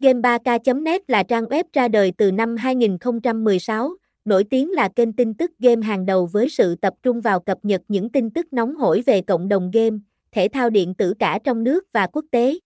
Game3k.net 0.00 1.02
là 1.08 1.22
trang 1.22 1.44
web 1.44 1.64
ra 1.72 1.88
đời 1.88 2.12
từ 2.16 2.32
năm 2.32 2.56
2016, 2.56 3.90
nổi 4.24 4.44
tiếng 4.44 4.70
là 4.70 4.88
kênh 4.88 5.12
tin 5.12 5.34
tức 5.34 5.50
game 5.58 5.86
hàng 5.86 6.06
đầu 6.06 6.26
với 6.26 6.48
sự 6.48 6.74
tập 6.74 6.94
trung 7.02 7.20
vào 7.20 7.40
cập 7.40 7.58
nhật 7.62 7.82
những 7.88 8.08
tin 8.08 8.30
tức 8.30 8.52
nóng 8.52 8.74
hổi 8.74 9.02
về 9.06 9.20
cộng 9.20 9.48
đồng 9.48 9.70
game, 9.70 9.96
thể 10.32 10.48
thao 10.48 10.70
điện 10.70 10.94
tử 10.94 11.14
cả 11.18 11.38
trong 11.44 11.64
nước 11.64 11.92
và 11.92 12.06
quốc 12.06 12.24
tế. 12.30 12.58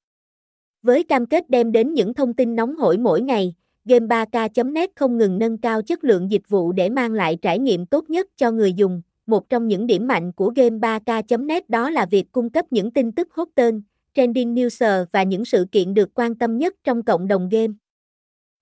Với 0.82 1.04
cam 1.04 1.26
kết 1.26 1.50
đem 1.50 1.72
đến 1.72 1.94
những 1.94 2.14
thông 2.14 2.34
tin 2.34 2.56
nóng 2.56 2.76
hổi 2.76 2.98
mỗi 2.98 3.20
ngày, 3.20 3.54
Game3k.net 3.84 4.90
không 4.96 5.18
ngừng 5.18 5.38
nâng 5.38 5.58
cao 5.58 5.82
chất 5.82 6.04
lượng 6.04 6.30
dịch 6.30 6.48
vụ 6.48 6.72
để 6.72 6.88
mang 6.88 7.12
lại 7.12 7.38
trải 7.42 7.58
nghiệm 7.58 7.86
tốt 7.86 8.10
nhất 8.10 8.26
cho 8.36 8.50
người 8.50 8.72
dùng. 8.72 9.02
Một 9.26 9.48
trong 9.48 9.68
những 9.68 9.86
điểm 9.86 10.06
mạnh 10.06 10.32
của 10.32 10.52
Game3k.net 10.56 11.68
đó 11.68 11.90
là 11.90 12.06
việc 12.06 12.32
cung 12.32 12.50
cấp 12.50 12.64
những 12.70 12.90
tin 12.90 13.12
tức 13.12 13.28
hot 13.32 13.48
tên, 13.54 13.82
trending 14.14 14.54
news 14.54 15.06
và 15.12 15.22
những 15.22 15.44
sự 15.44 15.66
kiện 15.72 15.94
được 15.94 16.14
quan 16.14 16.34
tâm 16.34 16.58
nhất 16.58 16.74
trong 16.84 17.02
cộng 17.02 17.28
đồng 17.28 17.48
game. 17.48 17.72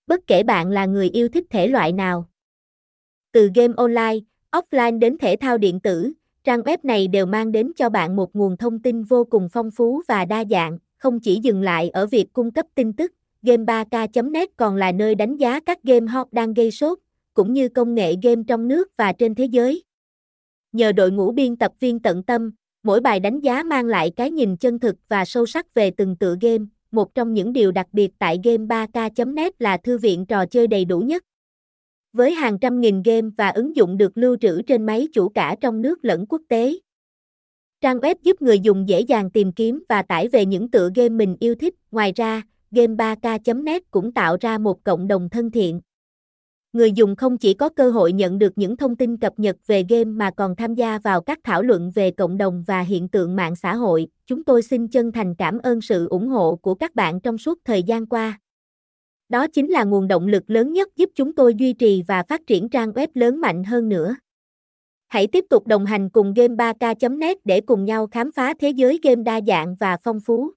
Bất 0.06 0.26
kể 0.26 0.42
bạn 0.42 0.70
là 0.70 0.86
người 0.86 1.08
yêu 1.08 1.28
thích 1.28 1.46
thể 1.50 1.68
loại 1.68 1.92
nào. 1.92 2.28
Từ 3.32 3.50
game 3.54 3.74
online, 3.76 4.18
offline 4.50 4.98
đến 4.98 5.18
thể 5.18 5.36
thao 5.36 5.58
điện 5.58 5.80
tử, 5.80 6.12
trang 6.44 6.60
web 6.60 6.78
này 6.82 7.08
đều 7.08 7.26
mang 7.26 7.52
đến 7.52 7.72
cho 7.76 7.88
bạn 7.88 8.16
một 8.16 8.36
nguồn 8.36 8.56
thông 8.56 8.78
tin 8.78 9.02
vô 9.02 9.24
cùng 9.24 9.48
phong 9.52 9.70
phú 9.70 10.02
và 10.08 10.24
đa 10.24 10.44
dạng, 10.50 10.78
không 10.96 11.20
chỉ 11.20 11.40
dừng 11.42 11.62
lại 11.62 11.90
ở 11.90 12.06
việc 12.06 12.32
cung 12.32 12.50
cấp 12.50 12.66
tin 12.74 12.92
tức, 12.92 13.12
Game3k.net 13.42 14.48
còn 14.56 14.76
là 14.76 14.92
nơi 14.92 15.14
đánh 15.14 15.36
giá 15.36 15.60
các 15.60 15.82
game 15.82 16.06
hot 16.06 16.26
đang 16.32 16.54
gây 16.54 16.70
sốt, 16.70 16.98
cũng 17.34 17.52
như 17.52 17.68
công 17.68 17.94
nghệ 17.94 18.14
game 18.22 18.42
trong 18.46 18.68
nước 18.68 18.96
và 18.96 19.12
trên 19.12 19.34
thế 19.34 19.44
giới. 19.44 19.84
Nhờ 20.72 20.92
đội 20.92 21.10
ngũ 21.10 21.32
biên 21.32 21.56
tập 21.56 21.72
viên 21.80 22.00
tận 22.00 22.22
tâm, 22.22 22.52
mỗi 22.82 23.00
bài 23.00 23.20
đánh 23.20 23.40
giá 23.40 23.62
mang 23.62 23.86
lại 23.86 24.10
cái 24.16 24.30
nhìn 24.30 24.56
chân 24.56 24.78
thực 24.78 24.96
và 25.08 25.24
sâu 25.24 25.46
sắc 25.46 25.74
về 25.74 25.90
từng 25.90 26.16
tựa 26.16 26.36
game. 26.40 26.64
Một 26.90 27.14
trong 27.14 27.34
những 27.34 27.52
điều 27.52 27.72
đặc 27.72 27.86
biệt 27.92 28.10
tại 28.18 28.38
game3k.net 28.42 29.52
là 29.58 29.76
thư 29.76 29.98
viện 29.98 30.26
trò 30.26 30.46
chơi 30.46 30.66
đầy 30.66 30.84
đủ 30.84 31.00
nhất. 31.00 31.24
Với 32.12 32.32
hàng 32.32 32.58
trăm 32.58 32.80
nghìn 32.80 33.02
game 33.02 33.28
và 33.36 33.48
ứng 33.48 33.76
dụng 33.76 33.96
được 33.96 34.18
lưu 34.18 34.36
trữ 34.36 34.62
trên 34.62 34.86
máy 34.86 35.08
chủ 35.12 35.28
cả 35.28 35.56
trong 35.60 35.82
nước 35.82 36.04
lẫn 36.04 36.26
quốc 36.26 36.42
tế. 36.48 36.78
Trang 37.80 37.98
web 37.98 38.14
giúp 38.22 38.42
người 38.42 38.60
dùng 38.60 38.88
dễ 38.88 39.00
dàng 39.00 39.30
tìm 39.30 39.52
kiếm 39.52 39.82
và 39.88 40.02
tải 40.02 40.28
về 40.28 40.46
những 40.46 40.70
tựa 40.70 40.90
game 40.94 41.08
mình 41.08 41.36
yêu 41.40 41.54
thích. 41.54 41.74
Ngoài 41.90 42.12
ra, 42.16 42.42
game3k.net 42.70 43.90
cũng 43.90 44.12
tạo 44.12 44.36
ra 44.40 44.58
một 44.58 44.84
cộng 44.84 45.08
đồng 45.08 45.28
thân 45.28 45.50
thiện. 45.50 45.80
Người 46.72 46.92
dùng 46.92 47.16
không 47.16 47.38
chỉ 47.38 47.54
có 47.54 47.68
cơ 47.68 47.90
hội 47.90 48.12
nhận 48.12 48.38
được 48.38 48.52
những 48.56 48.76
thông 48.76 48.96
tin 48.96 49.16
cập 49.16 49.38
nhật 49.38 49.56
về 49.66 49.84
game 49.88 50.04
mà 50.04 50.30
còn 50.30 50.56
tham 50.56 50.74
gia 50.74 50.98
vào 50.98 51.20
các 51.20 51.38
thảo 51.44 51.62
luận 51.62 51.90
về 51.94 52.10
cộng 52.10 52.38
đồng 52.38 52.64
và 52.66 52.80
hiện 52.80 53.08
tượng 53.08 53.36
mạng 53.36 53.56
xã 53.56 53.74
hội. 53.74 54.06
Chúng 54.26 54.44
tôi 54.44 54.62
xin 54.62 54.88
chân 54.88 55.12
thành 55.12 55.34
cảm 55.34 55.58
ơn 55.58 55.80
sự 55.80 56.08
ủng 56.08 56.28
hộ 56.28 56.56
của 56.56 56.74
các 56.74 56.94
bạn 56.94 57.20
trong 57.20 57.38
suốt 57.38 57.58
thời 57.64 57.82
gian 57.82 58.06
qua. 58.06 58.38
Đó 59.28 59.46
chính 59.46 59.70
là 59.70 59.84
nguồn 59.84 60.08
động 60.08 60.26
lực 60.26 60.50
lớn 60.50 60.72
nhất 60.72 60.88
giúp 60.96 61.10
chúng 61.14 61.34
tôi 61.34 61.54
duy 61.54 61.72
trì 61.72 62.02
và 62.08 62.22
phát 62.22 62.46
triển 62.46 62.68
trang 62.68 62.90
web 62.90 63.08
lớn 63.14 63.40
mạnh 63.40 63.64
hơn 63.64 63.88
nữa. 63.88 64.16
Hãy 65.08 65.26
tiếp 65.26 65.44
tục 65.50 65.66
đồng 65.66 65.86
hành 65.86 66.10
cùng 66.10 66.32
Game3K.net 66.34 67.38
để 67.44 67.60
cùng 67.60 67.84
nhau 67.84 68.06
khám 68.06 68.32
phá 68.32 68.54
thế 68.60 68.70
giới 68.70 69.00
game 69.02 69.22
đa 69.22 69.40
dạng 69.46 69.74
và 69.74 69.96
phong 70.04 70.20
phú. 70.20 70.50